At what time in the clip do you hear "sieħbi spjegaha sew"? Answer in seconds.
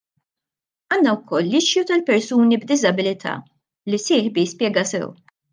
4.09-5.17